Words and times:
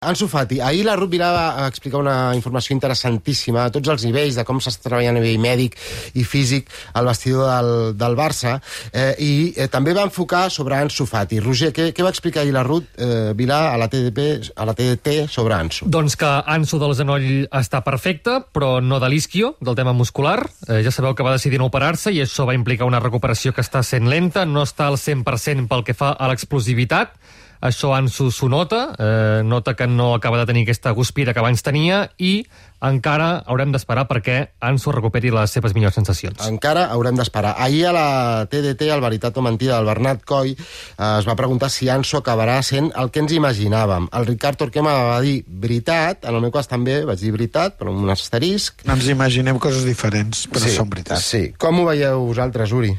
Ansu 0.00 0.30
Fati, 0.32 0.62
ahir 0.64 0.86
la 0.86 0.94
Ruth 0.96 1.10
Vilà 1.12 1.26
va 1.28 1.66
explicar 1.68 1.98
una 2.00 2.32
informació 2.32 2.72
interessantíssima 2.72 3.66
a 3.66 3.72
tots 3.74 3.90
els 3.92 4.06
nivells 4.06 4.38
de 4.38 4.46
com 4.48 4.56
s'està 4.56 4.86
treballant 4.86 5.18
a 5.18 5.20
nivell 5.20 5.42
mèdic 5.42 5.74
i 6.16 6.22
físic 6.24 6.70
al 6.96 7.10
vestidor 7.10 7.50
del, 7.50 7.72
del 8.00 8.14
Barça 8.16 8.54
eh, 8.94 9.10
i 9.20 9.32
eh, 9.52 9.66
també 9.68 9.92
va 9.92 10.06
enfocar 10.08 10.46
sobre 10.48 10.78
Ansu 10.78 11.04
Fati. 11.04 11.42
Roger, 11.44 11.68
què, 11.76 11.90
què 11.92 12.06
va 12.06 12.14
explicar 12.14 12.46
ahir 12.46 12.54
la 12.56 12.62
Ruth 12.64 12.96
eh, 12.96 13.34
Vilà 13.36 13.58
a 13.74 13.76
la, 13.76 13.90
TDP, 13.92 14.54
a 14.56 14.66
la 14.70 14.74
TDT 14.78 15.26
sobre 15.28 15.58
Ansu? 15.58 15.90
Doncs 15.92 16.16
que 16.16 16.30
Ansu 16.54 16.80
del 16.80 16.96
genoll 16.96 17.28
està 17.60 17.82
perfecte, 17.84 18.38
però 18.56 18.78
no 18.80 19.02
de 19.04 19.10
l'isquio, 19.12 19.52
del 19.60 19.76
tema 19.76 19.92
muscular. 19.92 20.38
Eh, 20.70 20.80
ja 20.80 20.94
sabeu 20.96 21.12
que 21.12 21.28
va 21.28 21.36
decidir 21.36 21.60
no 21.60 21.68
operar-se 21.68 22.08
i 22.08 22.22
això 22.24 22.48
va 22.48 22.56
implicar 22.56 22.88
una 22.88 23.04
recuperació 23.04 23.52
que 23.52 23.60
està 23.60 23.84
sent 23.84 24.08
lenta, 24.08 24.48
no 24.48 24.64
està 24.64 24.88
al 24.88 24.96
100% 24.96 25.68
pel 25.68 25.84
que 25.84 25.98
fa 26.00 26.14
a 26.16 26.32
l'explosivitat, 26.32 27.20
això 27.60 27.92
Ansu 27.94 28.30
s'ho 28.32 28.48
nota, 28.48 28.94
eh, 28.98 29.42
nota 29.44 29.76
que 29.76 29.86
no 29.86 30.14
acaba 30.14 30.38
de 30.38 30.46
tenir 30.46 30.62
aquesta 30.64 30.90
guspira 30.90 31.34
que 31.34 31.40
abans 31.40 31.62
tenia 31.62 32.10
i 32.18 32.46
encara 32.80 33.42
haurem 33.44 33.74
d'esperar 33.74 34.06
perquè 34.08 34.38
Ansu 34.64 34.92
recuperi 34.94 35.30
les 35.34 35.52
seves 35.52 35.74
millors 35.76 35.98
sensacions. 35.98 36.40
Encara 36.48 36.86
haurem 36.94 37.18
d'esperar. 37.18 37.54
Ahir 37.60 37.86
a 37.90 37.92
la 37.92 38.06
TDT, 38.50 38.88
al 38.90 39.04
Veritat 39.04 39.36
o 39.36 39.44
Mentida, 39.44 39.76
del 39.76 39.90
Bernat 39.90 40.24
Coll, 40.24 40.54
eh, 40.54 41.10
es 41.18 41.28
va 41.28 41.36
preguntar 41.36 41.70
si 41.70 41.90
Ansu 41.92 42.16
acabarà 42.20 42.62
sent 42.64 42.90
el 42.96 43.12
que 43.12 43.20
ens 43.20 43.36
imaginàvem. 43.36 44.08
El 44.16 44.26
Ricard 44.26 44.58
Torquema 44.64 44.96
va 45.12 45.20
dir 45.20 45.44
veritat, 45.46 46.24
en 46.24 46.34
el 46.34 46.40
meu 46.40 46.50
cas 46.50 46.68
també 46.68 47.02
vaig 47.04 47.20
dir 47.20 47.36
veritat, 47.36 47.76
però 47.78 47.92
amb 47.92 48.08
un 48.08 48.16
asterisc. 48.16 48.86
Ens 48.88 49.12
imaginem 49.12 49.60
coses 49.60 49.84
diferents, 49.84 50.46
però 50.48 50.64
sí, 50.64 50.76
són 50.76 50.88
veritat. 50.88 51.20
Sí. 51.20 51.50
Com 51.60 51.80
ho 51.80 51.88
veieu 51.92 52.24
vosaltres, 52.32 52.72
Uri? 52.72 52.96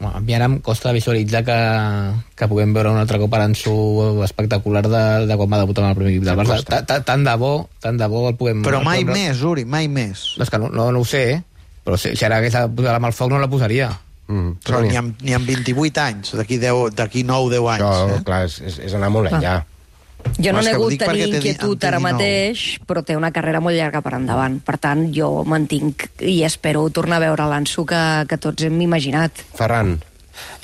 A 0.00 0.20
mi 0.20 0.34
ara 0.34 0.46
em 0.50 0.58
costa 0.60 0.92
visualitzar 0.92 1.44
que, 1.46 1.56
que 2.34 2.48
puguem 2.50 2.72
veure 2.74 2.90
un 2.90 2.98
altre 2.98 3.18
cop 3.22 3.32
a 3.34 3.38
l'Anso 3.44 3.74
espectacular 4.26 4.82
de, 4.88 5.02
de 5.30 5.36
quan 5.38 5.50
va 5.52 5.60
debutar 5.62 5.84
en 5.84 5.90
el 5.90 5.96
primer 5.96 6.12
equip 6.14 6.24
del 6.26 6.36
Barça. 6.40 6.58
Ta- 6.66 6.82
ta- 6.84 7.00
Tant 7.06 7.22
de 7.24 7.34
bo, 7.40 7.68
tant 7.80 7.96
de 8.00 8.08
bo 8.10 8.24
el 8.28 8.34
puguem... 8.36 8.62
Però 8.66 8.82
mai 8.84 9.04
puguem- 9.04 9.14
més, 9.30 9.42
Uri, 9.46 9.64
mai 9.64 9.86
més. 9.88 10.34
No, 10.38 10.42
és 10.44 10.50
que 10.50 10.58
no, 10.58 10.68
no, 10.74 10.88
no 10.92 11.04
ho 11.04 11.06
sé, 11.08 11.22
eh? 11.36 11.42
però 11.84 11.98
si, 12.00 12.14
si 12.16 12.24
ara 12.26 12.38
hagués 12.40 12.52
de 12.56 12.64
posar 12.74 12.96
la 12.96 13.00
mà 13.04 13.10
al 13.12 13.16
foc 13.16 13.30
no 13.30 13.38
la 13.38 13.48
posaria. 13.52 13.90
Mm, 14.26 14.54
Però 14.64 14.78
ni 14.80 14.96
amb, 14.96 15.18
ni 15.20 15.34
amb 15.36 15.44
28 15.46 16.00
anys, 16.00 16.30
d'aquí 16.38 16.56
10 16.58 16.94
d'aquí 16.96 17.22
9-10 17.28 17.66
anys. 17.74 17.84
Això, 17.84 18.14
eh? 18.18 18.22
clar, 18.24 18.42
és, 18.48 18.78
és, 18.88 18.94
anar 18.96 19.10
molt 19.12 19.28
enllà. 19.30 19.58
Jo 20.38 20.52
no 20.52 20.60
ho 20.60 20.64
nego 20.66 20.88
tenir 20.98 21.28
inquietud 21.28 21.84
ara 21.84 22.00
19. 22.00 22.04
mateix, 22.04 22.64
però 22.88 23.04
té 23.06 23.16
una 23.16 23.30
carrera 23.34 23.60
molt 23.64 23.76
llarga 23.76 24.02
per 24.04 24.16
endavant. 24.18 24.58
Per 24.64 24.78
tant, 24.82 25.06
jo 25.14 25.44
mantinc 25.48 26.08
i 26.20 26.42
espero 26.46 26.88
tornar 26.90 27.20
a 27.20 27.26
veure 27.28 27.46
l'Anso 27.50 27.86
que, 27.88 28.02
que 28.28 28.40
tots 28.40 28.66
hem 28.66 28.80
imaginat. 28.84 29.44
Ferran. 29.54 29.96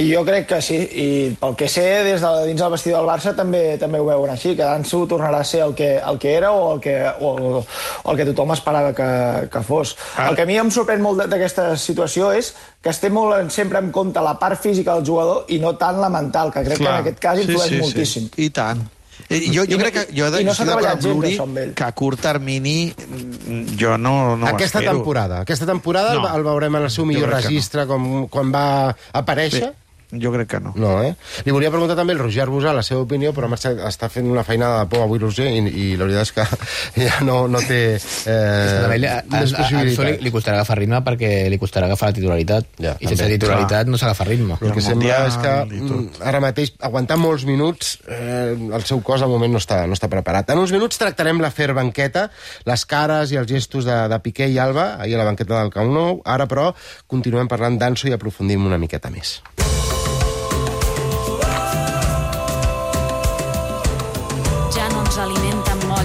I 0.00 0.06
jo 0.08 0.22
crec 0.26 0.46
que 0.50 0.58
sí, 0.64 0.76
i 0.76 1.06
pel 1.38 1.54
que 1.58 1.68
sé, 1.70 1.84
des 2.06 2.22
de 2.22 2.30
dins 2.48 2.60
del 2.60 2.72
vestidor 2.72 3.02
del 3.02 3.10
Barça 3.10 3.34
també 3.36 3.76
també 3.80 4.00
ho 4.00 4.06
veuen 4.08 4.32
així, 4.32 4.54
que 4.58 4.66
Ansu 4.66 5.04
tornarà 5.10 5.42
a 5.44 5.46
ser 5.46 5.62
el 5.66 5.74
que, 5.78 5.92
el 5.98 6.18
que 6.18 6.32
era 6.34 6.52
o 6.56 6.74
el 6.74 6.80
que, 6.82 6.96
o 7.20 7.32
el, 7.36 7.58
o 7.60 8.12
el 8.12 8.18
que 8.18 8.26
tothom 8.32 8.54
esperava 8.56 8.94
que, 8.96 9.10
que 9.52 9.62
fos. 9.66 9.96
El 10.26 10.38
que 10.38 10.46
a 10.46 10.50
mi 10.50 10.58
em 10.60 10.72
sorprèn 10.74 11.04
molt 11.04 11.22
d'aquesta 11.30 11.74
situació 11.78 12.32
és 12.36 12.54
que 12.82 12.90
es 12.90 13.02
té 13.02 13.12
molt 13.12 13.36
en, 13.38 13.50
sempre 13.54 13.82
en 13.82 13.92
compte 13.94 14.22
la 14.24 14.38
part 14.40 14.60
física 14.60 14.96
del 14.96 15.06
jugador 15.06 15.50
i 15.52 15.60
no 15.62 15.76
tant 15.80 16.00
la 16.00 16.10
mental, 16.10 16.52
que 16.54 16.64
crec 16.66 16.80
que 16.80 16.88
en 16.88 17.02
aquest 17.04 17.22
cas 17.22 17.44
influeix 17.44 17.76
moltíssim. 17.84 18.32
I 18.40 18.50
tant. 18.56 18.88
I 19.30 19.52
jo, 19.54 19.62
jo 19.64 19.76
I 19.76 19.78
crec 19.78 19.94
que 19.94 20.04
jo, 20.16 20.26
i 20.40 20.44
no 20.44 20.54
s'ha 20.54 20.64
treballat 20.66 20.96
amb 20.98 21.04
gens, 21.06 21.24
això, 21.28 21.44
amb 21.46 21.58
ell. 21.62 21.74
que 21.78 21.84
a 21.86 21.92
curt 21.94 22.18
termini 22.20 22.90
mm, 22.90 23.76
jo 23.78 23.92
no, 23.96 24.34
no 24.36 24.46
ho 24.46 24.48
aquesta 24.56 24.80
espero. 24.80 24.96
temporada. 24.98 25.40
Aquesta 25.46 25.66
temporada 25.66 26.14
No. 26.14 26.22
no. 26.26 26.32
el 26.36 26.42
veurem 26.42 26.74
en 26.80 26.82
el 26.88 26.90
seu 26.90 27.06
millor 27.06 27.28
que 27.30 27.36
no. 27.36 27.40
registre, 27.42 27.86
com, 27.86 28.26
quan 28.28 28.50
va 28.50 28.64
aparèixer. 29.12 29.68
Bé, 29.70 29.76
jo 30.12 30.32
crec 30.34 30.48
que 30.50 30.60
no. 30.60 30.72
No, 30.74 30.96
eh? 31.04 31.14
Li 31.46 31.54
volia 31.54 31.70
preguntar 31.70 31.96
també 31.98 32.16
al 32.16 32.22
Roger 32.22 32.42
Arbusà 32.44 32.72
la 32.74 32.82
seva 32.86 33.04
opinió, 33.04 33.32
però 33.36 33.48
marxa, 33.50 33.72
està 33.88 34.08
fent 34.10 34.26
una 34.30 34.42
feinada 34.46 34.82
de 34.82 34.90
por 34.90 35.04
avui, 35.04 35.20
Roger, 35.22 35.46
i, 35.50 35.60
i 35.70 35.86
la 36.00 36.08
veritat 36.08 36.26
és 36.26 36.32
que 36.34 36.46
ja 37.06 37.20
no, 37.26 37.44
no 37.50 37.62
té 37.66 37.80
eh, 37.94 38.00
més 38.00 39.06
a, 39.06 39.20
a, 39.22 39.42
li, 39.44 39.54
possibilitats. 39.54 40.24
li 40.26 40.34
costarà 40.34 40.60
agafar 40.60 40.80
ritme 40.80 41.02
perquè 41.06 41.32
li 41.52 41.60
costarà 41.62 41.86
agafar 41.90 42.10
la 42.10 42.18
titularitat. 42.18 42.72
Ja, 42.80 42.96
I 42.98 43.10
sense 43.12 43.28
titularitat 43.36 43.90
no 43.90 44.00
s'agafa 44.00 44.26
ritme. 44.28 44.58
El 44.60 44.74
que 44.74 44.82
el 44.82 44.88
sembla 44.88 45.20
és 45.28 45.38
que 45.42 45.54
mm, 45.68 46.22
ara 46.32 46.42
mateix 46.42 46.74
aguantar 46.90 47.20
molts 47.20 47.46
minuts 47.48 47.96
eh, 48.08 48.56
el 48.56 48.86
seu 48.88 49.02
cos 49.06 49.22
al 49.22 49.32
moment 49.32 49.54
no 49.54 49.62
està, 49.62 49.82
no 49.86 49.98
està 49.98 50.10
preparat. 50.12 50.50
En 50.50 50.62
uns 50.62 50.74
minuts 50.74 50.98
tractarem 51.00 51.42
l'afer 51.42 51.70
banqueta, 51.76 52.28
les 52.68 52.86
cares 52.90 53.34
i 53.34 53.40
els 53.40 53.50
gestos 53.50 53.86
de, 53.88 53.96
de 54.10 54.20
Piqué 54.24 54.50
i 54.50 54.58
Alba, 54.62 54.94
ahir 54.98 55.16
a 55.16 55.22
la 55.22 55.30
banqueta 55.30 55.60
del 55.60 55.72
Camp 55.74 55.94
Nou. 55.94 56.20
Ara, 56.24 56.48
però, 56.50 56.70
continuem 57.10 57.50
parlant 57.50 57.78
d'Anso 57.80 58.10
i 58.10 58.16
aprofundim 58.16 58.66
una 58.66 58.80
miqueta 58.80 59.12
més. 59.12 59.38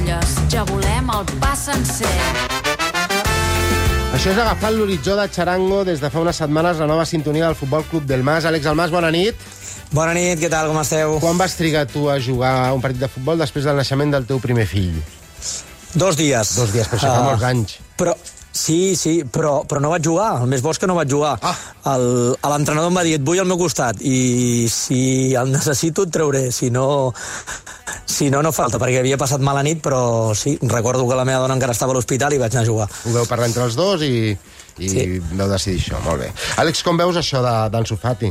Molles, 0.05 0.35
ja 0.51 0.63
volem 0.69 1.09
el 1.09 1.25
pa 1.41 1.55
sencer. 1.57 2.09
Això 4.13 4.31
és 4.31 4.38
agafant 4.39 4.75
l'horitzó 4.77 5.16
de 5.17 5.25
Charango 5.33 5.83
des 5.83 5.99
de 5.99 6.09
fa 6.09 6.21
unes 6.21 6.38
setmanes 6.38 6.77
la 6.79 6.88
nova 6.88 7.05
sintonia 7.05 7.47
del 7.47 7.55
Futbol 7.55 7.83
Club 7.89 8.05
del 8.05 8.23
Mas. 8.23 8.45
Àlex 8.45 8.65
Almas, 8.69 8.91
bona 8.91 9.09
nit. 9.11 9.35
Bona 9.91 10.13
nit, 10.13 10.39
què 10.39 10.49
tal, 10.49 10.69
com 10.69 10.79
esteu? 10.81 11.17
Quan 11.23 11.38
vas 11.38 11.57
trigar 11.57 11.85
tu 11.89 12.07
a 12.09 12.19
jugar 12.19 12.71
un 12.73 12.81
partit 12.81 13.01
de 13.01 13.09
futbol 13.09 13.38
després 13.41 13.65
del 13.65 13.75
naixement 13.81 14.13
del 14.15 14.29
teu 14.29 14.39
primer 14.39 14.67
fill? 14.69 14.95
Dos 15.95 16.17
dies. 16.17 16.55
Dos 16.55 16.71
dies, 16.73 16.88
però 16.88 17.01
això 17.01 17.11
fa 17.11 17.19
Ah, 17.19 17.27
molts 17.31 17.44
anys. 17.49 17.75
Però, 17.97 18.15
sí, 18.51 18.95
sí, 18.95 19.17
però, 19.25 19.63
però 19.67 19.81
no 19.81 19.91
vaig 19.94 20.05
jugar. 20.05 20.41
El 20.41 20.47
més 20.51 20.61
bo 20.61 20.71
és 20.71 20.79
que 20.79 20.88
no 20.88 20.95
vaig 20.95 21.11
jugar. 21.11 21.38
Ah. 21.41 21.55
L'entrenador 21.95 22.91
em 22.91 22.97
va 22.97 23.03
dir, 23.03 23.17
et 23.19 23.25
vull 23.25 23.39
al 23.39 23.49
meu 23.49 23.57
costat, 23.57 24.01
i 24.01 24.67
si 24.71 25.33
el 25.35 25.51
necessito 25.51 26.05
et 26.05 26.13
trauré, 26.13 26.51
si 26.51 26.69
no... 26.69 27.13
Si 28.05 28.29
no, 28.29 28.41
no 28.45 28.51
falta, 28.53 28.77
perquè 28.77 28.99
havia 29.01 29.17
passat 29.17 29.41
mala 29.41 29.63
nit, 29.66 29.79
però 29.81 30.33
sí, 30.38 30.57
recordo 30.61 31.07
que 31.09 31.16
la 31.17 31.25
meva 31.25 31.39
dona 31.41 31.55
encara 31.57 31.73
estava 31.73 31.91
a 31.91 31.95
l'hospital 31.97 32.33
i 32.33 32.38
vaig 32.38 32.53
anar 32.53 32.63
a 32.63 32.69
jugar. 32.69 32.88
Ho 33.05 33.13
veu 33.16 33.25
parlar 33.25 33.47
entre 33.49 33.63
els 33.66 33.75
dos 33.75 34.01
i, 34.05 34.29
i 34.77 34.89
sí. 34.89 34.99
Sí. 34.99 35.19
veu 35.33 35.49
decidir 35.49 35.81
això, 35.81 36.01
molt 36.05 36.21
bé. 36.21 36.31
Àlex, 36.61 36.83
com 36.85 36.97
veus 37.01 37.17
això 37.17 37.41
de- 37.41 37.69
d'Ansu 37.73 37.97
Fati? 37.97 38.29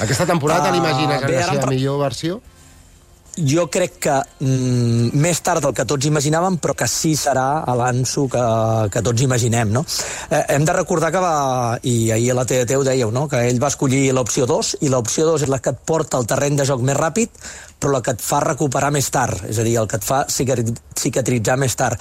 Aquesta 0.00 0.26
temporada 0.26 0.62
Ah, 0.62 0.66
te 0.70 0.76
l'imagines 0.76 1.22
en 1.22 1.28
bé, 1.28 1.40
la 1.40 1.52
seva 1.52 1.66
millor 1.72 1.98
versió? 2.00 2.40
Jo 3.36 3.66
crec 3.68 3.98
que 4.00 4.14
mm, 4.40 5.10
més 5.20 5.40
tard 5.44 5.60
del 5.60 5.74
que 5.76 5.84
tots 5.84 6.06
imaginàvem, 6.08 6.56
però 6.62 6.72
que 6.78 6.86
sí 6.88 7.12
serà 7.20 7.64
l'Anso 7.76 8.24
que, 8.32 8.40
que 8.94 9.02
tots 9.04 9.20
imaginem, 9.26 9.74
no? 9.74 9.82
Eh, 10.30 10.40
hem 10.54 10.64
de 10.64 10.72
recordar 10.72 11.10
que 11.12 11.20
va, 11.20 11.34
i 11.84 12.10
ahir 12.14 12.30
a 12.32 12.38
la 12.38 12.46
TDT 12.48 12.78
ho 12.78 12.84
dèieu, 12.86 13.10
no? 13.12 13.26
que 13.28 13.42
ell 13.50 13.60
va 13.62 13.68
escollir 13.68 14.06
l'opció 14.16 14.46
2, 14.48 14.76
i 14.80 14.88
l'opció 14.92 15.26
2 15.28 15.44
és 15.44 15.52
la 15.52 15.58
que 15.60 15.74
et 15.74 15.80
porta 15.84 16.16
al 16.16 16.24
terreny 16.26 16.56
de 16.56 16.64
joc 16.64 16.80
més 16.80 16.96
ràpid, 16.96 17.28
però 17.76 17.92
la 17.92 18.00
que 18.00 18.14
et 18.16 18.22
fa 18.24 18.40
recuperar 18.40 18.88
més 18.94 19.10
tard, 19.12 19.42
és 19.50 19.58
a 19.60 19.64
dir, 19.66 19.74
el 19.76 19.88
que 19.90 19.98
et 20.00 20.04
fa 20.06 20.22
cicatri- 20.32 20.72
cicatritzar 20.96 21.58
més 21.60 21.76
tard. 21.76 22.00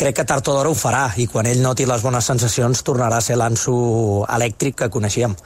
Crec 0.00 0.16
que 0.16 0.24
tard 0.24 0.48
o 0.48 0.54
d'hora 0.56 0.70
ho 0.72 0.78
farà, 0.78 1.10
i 1.20 1.26
quan 1.28 1.44
ell 1.50 1.60
noti 1.60 1.84
les 1.84 2.00
bones 2.00 2.24
sensacions 2.24 2.80
tornarà 2.86 3.18
a 3.20 3.26
ser 3.26 3.36
l'Anso 3.36 4.24
elèctric 4.32 4.78
que 4.80 4.88
coneixíem. 4.88 5.36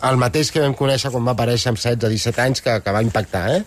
El 0.00 0.16
mateix 0.16 0.48
que 0.50 0.64
vam 0.64 0.72
conèixer 0.78 1.12
quan 1.12 1.28
va 1.28 1.36
aparèixer 1.36 1.74
amb 1.74 1.78
16-17 1.82 2.40
anys, 2.46 2.64
que, 2.64 2.78
que 2.80 2.96
va 2.96 3.04
impactar, 3.04 3.44
eh? 3.58 3.66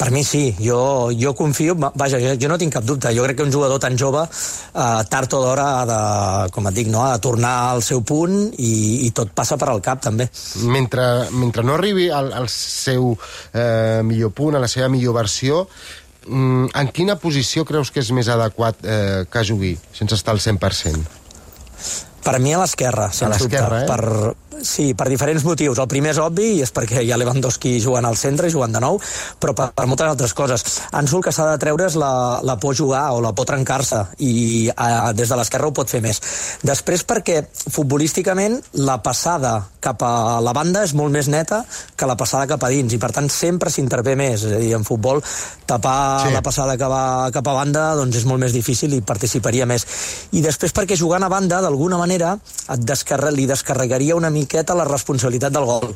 Per 0.00 0.08
mi 0.14 0.22
sí, 0.24 0.54
jo, 0.64 1.10
jo 1.12 1.34
confio, 1.36 1.74
va- 1.76 1.90
vaja, 1.94 2.16
jo, 2.22 2.30
jo 2.40 2.48
no 2.48 2.56
tinc 2.56 2.72
cap 2.72 2.84
dubte, 2.88 3.10
jo 3.12 3.24
crec 3.26 3.36
que 3.36 3.44
un 3.44 3.52
jugador 3.52 3.76
tan 3.82 3.98
jove, 4.00 4.22
eh, 4.24 5.02
tard 5.12 5.34
o 5.36 5.40
d'hora 5.42 5.66
ha 5.76 5.84
de, 5.90 5.98
com 6.56 6.70
et 6.70 6.78
dic, 6.78 6.88
no, 6.88 7.02
ha 7.04 7.18
de 7.18 7.20
tornar 7.26 7.52
al 7.74 7.82
seu 7.84 8.00
punt 8.00 8.38
i, 8.56 8.70
i 9.04 9.10
tot 9.12 9.34
passa 9.36 9.58
per 9.60 9.68
al 9.68 9.82
cap, 9.84 10.00
també. 10.00 10.30
Mentre, 10.64 11.04
mentre 11.36 11.62
no 11.68 11.76
arribi 11.76 12.08
al, 12.08 12.32
al 12.32 12.48
seu 12.48 13.12
eh, 13.52 14.00
millor 14.08 14.32
punt, 14.32 14.56
a 14.56 14.64
la 14.64 14.72
seva 14.72 14.88
millor 14.88 15.18
versió, 15.20 15.66
mm, 16.26 16.72
en 16.80 16.92
quina 16.96 17.18
posició 17.20 17.66
creus 17.68 17.92
que 17.92 18.00
és 18.00 18.08
més 18.16 18.32
adequat 18.32 18.80
eh, 18.88 19.26
que 19.28 19.44
jugui, 19.44 19.74
sense 19.92 20.16
estar 20.16 20.32
al 20.32 20.40
100%? 20.40 21.04
Per 22.24 22.38
mi 22.40 22.52
a 22.52 22.58
l'esquerra, 22.60 23.06
sens 23.12 23.36
l'esquerra, 23.36 23.84
dubte. 23.84 23.84
eh? 23.84 23.88
Per, 23.88 24.49
sí, 24.66 24.92
per 24.94 25.08
diferents 25.08 25.44
motius. 25.44 25.78
El 25.78 25.88
primer 25.90 26.12
és 26.14 26.20
obvi, 26.22 26.48
i 26.58 26.62
és 26.64 26.72
perquè 26.74 27.02
hi 27.04 27.12
ha 27.12 27.18
Lewandowski 27.20 27.78
jugant 27.82 28.06
al 28.08 28.16
centre 28.20 28.48
i 28.48 28.54
jugant 28.54 28.72
de 28.74 28.80
nou, 28.82 28.98
però 29.40 29.54
per, 29.56 29.70
per 29.76 29.86
moltes 29.90 30.08
altres 30.10 30.34
coses. 30.34 30.64
Ansu 30.96 31.18
el 31.20 31.24
que 31.26 31.32
s'ha 31.34 31.48
de 31.52 31.58
treure 31.62 31.86
és 31.86 31.96
la, 32.00 32.40
la 32.46 32.56
por 32.60 32.76
jugar 32.76 33.06
o 33.16 33.20
la 33.24 33.32
por 33.36 33.48
trencar-se, 33.48 34.04
i 34.18 34.70
a, 34.76 35.12
des 35.16 35.28
de 35.30 35.38
l'esquerra 35.38 35.70
ho 35.70 35.74
pot 35.76 35.90
fer 35.90 36.02
més. 36.04 36.20
Després 36.66 37.04
perquè, 37.08 37.42
futbolísticament, 37.70 38.58
la 38.84 39.00
passada 39.02 39.56
cap 39.80 40.02
a 40.04 40.40
la 40.44 40.52
banda 40.56 40.84
és 40.84 40.92
molt 40.94 41.12
més 41.14 41.28
neta 41.32 41.62
que 41.96 42.08
la 42.08 42.16
passada 42.20 42.46
cap 42.50 42.62
a 42.64 42.70
dins, 42.72 42.92
i 42.92 43.00
per 43.00 43.10
tant 43.16 43.30
sempre 43.32 43.70
s'intervé 43.72 44.16
més. 44.18 44.44
És 44.44 44.56
a 44.56 44.60
dir, 44.60 44.74
en 44.76 44.84
futbol, 44.84 45.22
tapar 45.66 45.98
Sí. 46.26 46.32
la 46.34 46.42
passada 46.42 46.76
cap 46.78 46.92
a, 46.92 47.30
cap 47.32 47.46
a 47.48 47.54
banda 47.54 47.94
doncs 47.96 48.16
és 48.20 48.26
molt 48.28 48.40
més 48.42 48.52
difícil 48.52 48.92
i 48.94 49.00
participaria 49.00 49.66
més. 49.66 49.86
I 50.36 50.42
després 50.44 50.74
perquè 50.76 50.96
jugant 50.98 51.24
a 51.24 51.30
banda, 51.32 51.60
d'alguna 51.62 51.98
manera, 51.98 52.34
et 52.70 52.84
descarre, 52.86 53.30
li 53.32 53.46
descarregaria 53.48 54.16
una 54.16 54.30
miqueta 54.50 54.74
la 54.74 54.84
responsabilitat 54.84 55.52
del 55.54 55.64
gol. 55.64 55.92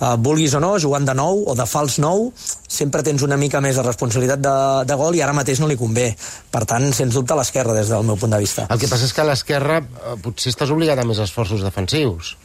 Uh, 0.00 0.16
vulguis 0.16 0.54
o 0.56 0.60
no, 0.60 0.72
jugant 0.80 1.04
de 1.04 1.14
nou 1.14 1.44
o 1.44 1.54
de 1.54 1.66
fals 1.68 1.98
nou, 2.00 2.30
sempre 2.64 3.04
tens 3.04 3.22
una 3.22 3.36
mica 3.36 3.60
més 3.60 3.76
de 3.76 3.84
responsabilitat 3.84 4.40
de, 4.40 4.56
de 4.88 4.96
gol 4.96 5.18
i 5.18 5.20
ara 5.20 5.36
mateix 5.36 5.60
no 5.60 5.68
li 5.68 5.76
convé. 5.76 6.14
Per 6.50 6.64
tant, 6.64 6.88
sens 6.96 7.14
dubte, 7.14 7.34
a 7.36 7.40
l'esquerra, 7.40 7.76
des 7.76 7.92
del 7.92 8.06
meu 8.08 8.16
punt 8.16 8.32
de 8.32 8.40
vista. 8.40 8.64
El 8.72 8.80
que 8.80 8.88
passa 8.88 9.04
és 9.04 9.12
que 9.12 9.20
a 9.20 9.28
l'esquerra 9.28 9.82
eh, 9.84 10.16
potser 10.24 10.54
estàs 10.54 10.72
obligat 10.72 11.02
a 11.02 11.04
més 11.04 11.20
esforços 11.20 11.60
defensius. 11.66 12.36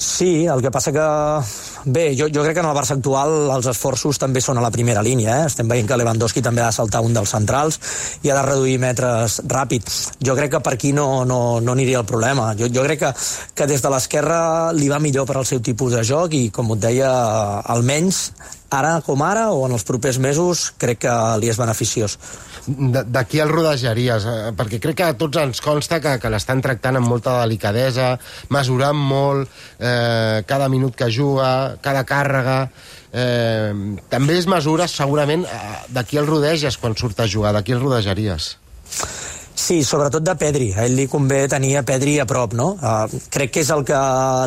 Sí, 0.00 0.46
el 0.50 0.64
que 0.64 0.72
passa 0.74 0.90
que 0.96 1.06
Bé, 1.84 2.14
jo, 2.16 2.26
jo 2.28 2.42
crec 2.44 2.58
que 2.58 2.60
en 2.60 2.68
el 2.68 2.76
Barça 2.76 2.92
actual 2.98 3.48
els 3.54 3.66
esforços 3.70 4.18
també 4.20 4.42
són 4.44 4.58
a 4.60 4.64
la 4.64 4.72
primera 4.74 5.00
línia. 5.02 5.38
Eh? 5.38 5.46
Estem 5.48 5.68
veient 5.70 5.88
que 5.88 5.96
Lewandowski 5.96 6.42
també 6.44 6.60
ha 6.60 6.68
de 6.68 6.76
saltar 6.76 7.00
un 7.06 7.16
dels 7.16 7.32
centrals 7.32 7.80
i 8.22 8.30
ha 8.30 8.36
de 8.36 8.44
reduir 8.44 8.76
metres 8.82 9.40
ràpid. 9.48 9.88
Jo 10.20 10.36
crec 10.36 10.52
que 10.56 10.62
per 10.66 10.74
aquí 10.76 10.92
no, 10.92 11.24
no, 11.24 11.40
no 11.64 11.72
aniria 11.72 12.02
el 12.02 12.08
problema. 12.08 12.52
Jo, 12.58 12.68
jo 12.68 12.84
crec 12.84 13.00
que, 13.06 13.12
que 13.56 13.70
des 13.70 13.80
de 13.80 13.92
l'esquerra 13.92 14.40
li 14.76 14.92
va 14.92 15.00
millor 15.00 15.28
per 15.28 15.40
al 15.40 15.48
seu 15.48 15.64
tipus 15.64 15.96
de 15.96 16.04
joc 16.04 16.36
i, 16.36 16.48
com 16.52 16.76
et 16.76 16.84
deia, 16.84 17.10
almenys 17.72 18.26
ara 18.70 19.00
com 19.02 19.18
ara 19.26 19.48
o 19.50 19.64
en 19.66 19.72
els 19.74 19.82
propers 19.82 20.20
mesos 20.22 20.68
crec 20.78 21.00
que 21.02 21.14
li 21.42 21.48
és 21.50 21.58
beneficiós 21.58 22.14
de, 22.66 23.04
de 23.04 23.24
qui 23.24 23.40
el 23.40 23.50
rodejaries? 23.50 24.26
Eh, 24.26 24.52
perquè 24.56 24.80
crec 24.82 24.98
que 25.00 25.08
a 25.08 25.16
tots 25.18 25.40
ens 25.40 25.60
consta 25.64 26.00
que, 26.02 26.16
que 26.20 26.30
l'estan 26.32 26.62
tractant 26.64 26.98
amb 27.00 27.08
molta 27.10 27.38
delicadesa, 27.42 28.12
mesurant 28.54 28.98
molt 28.98 29.48
eh, 29.78 30.42
cada 30.48 30.68
minut 30.72 30.96
que 30.96 31.10
juga, 31.10 31.69
cada 31.82 32.06
càrrega... 32.08 32.62
Eh, 33.10 33.72
també 34.06 34.36
es 34.38 34.46
mesura 34.46 34.86
segurament 34.86 35.42
eh, 35.42 35.60
de 35.90 36.04
qui 36.06 36.20
el 36.20 36.28
rodeges 36.30 36.78
quan 36.78 36.94
surt 36.94 37.18
a 37.18 37.26
jugar, 37.26 37.50
de 37.56 37.64
qui 37.66 37.74
el 37.74 37.82
rodejaries? 37.82 38.52
Sí, 39.60 39.84
sobretot 39.84 40.24
de 40.24 40.34
Pedri. 40.40 40.70
A 40.72 40.86
ell 40.88 40.96
li 40.96 41.04
convé 41.10 41.42
tenir 41.52 41.74
a 41.76 41.82
Pedri 41.86 42.16
a 42.22 42.24
prop, 42.26 42.54
no? 42.56 42.70
Uh, 42.80 43.20
crec 43.30 43.52
que 43.54 43.64
és 43.64 43.70
el 43.74 43.84
que 43.86 43.98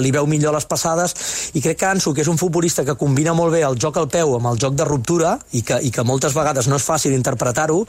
li 0.01 0.11
veu 0.15 0.25
millor 0.27 0.55
les 0.57 0.65
passades 0.65 1.13
i 1.53 1.61
crec 1.61 1.79
que 1.83 1.89
Ansu, 1.91 2.15
que 2.17 2.23
és 2.25 2.31
un 2.31 2.39
futbolista 2.41 2.85
que 2.87 2.97
combina 2.99 3.35
molt 3.37 3.53
bé 3.53 3.61
el 3.67 3.77
joc 3.79 3.99
al 4.01 4.09
peu 4.09 4.33
amb 4.39 4.49
el 4.53 4.59
joc 4.63 4.75
de 4.79 4.87
ruptura 4.89 5.35
i 5.53 5.61
que, 5.61 5.77
i 5.85 5.93
que 5.93 6.07
moltes 6.07 6.33
vegades 6.33 6.67
no 6.67 6.81
és 6.81 6.87
fàcil 6.87 7.13
interpretar-ho, 7.13 7.83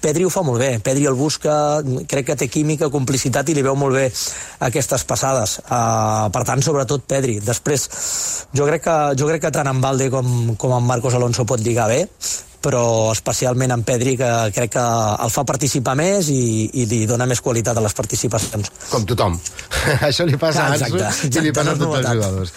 Pedri 0.00 0.24
ho 0.24 0.32
fa 0.32 0.42
molt 0.46 0.62
bé, 0.62 0.70
Pedri 0.84 1.06
el 1.08 1.16
busca, 1.18 1.54
crec 2.08 2.30
que 2.30 2.38
té 2.42 2.48
química, 2.48 2.90
complicitat 2.92 3.48
i 3.50 3.56
li 3.56 3.64
veu 3.64 3.76
molt 3.78 3.98
bé 3.98 4.06
aquestes 4.66 5.04
passades. 5.08 5.58
Uh, 5.66 6.28
per 6.32 6.44
tant, 6.48 6.62
sobretot 6.64 7.04
Pedri. 7.08 7.38
Després, 7.44 7.88
jo 8.56 8.68
crec 8.68 8.86
que, 8.88 8.98
jo 9.20 9.28
crec 9.28 9.44
que 9.46 9.54
tant 9.54 9.68
en 9.68 9.82
Valde 9.84 10.10
com, 10.12 10.54
com 10.60 10.76
en 10.76 10.86
Marcos 10.88 11.16
Alonso 11.16 11.44
pot 11.48 11.60
lligar 11.60 11.90
bé, 11.92 12.04
però 12.60 13.10
especialment 13.12 13.72
en 13.72 13.82
Pedri, 13.88 14.16
que 14.20 14.30
crec 14.54 14.74
que 14.76 14.84
el 15.24 15.32
fa 15.32 15.44
participar 15.48 15.96
més 15.98 16.28
i, 16.32 16.68
i 16.82 16.86
li 16.88 17.04
dona 17.08 17.26
més 17.28 17.40
qualitat 17.40 17.76
a 17.76 17.84
les 17.84 17.96
participacions. 17.96 18.70
Com 18.92 19.06
tothom. 19.08 19.38
Això 20.08 20.28
li 20.28 20.38
passa 20.40 20.68
a 20.68 20.76
Ansu 20.76 21.00
i 21.40 21.44
li 21.46 21.54
passa 21.56 21.74
a 21.74 21.80
tots 21.80 22.00
els 22.00 22.10
jugadors. 22.10 22.48